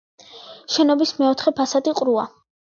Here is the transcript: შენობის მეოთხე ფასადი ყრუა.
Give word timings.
შენობის 0.77 1.13
მეოთხე 1.21 1.55
ფასადი 1.63 1.97
ყრუა. 2.03 2.29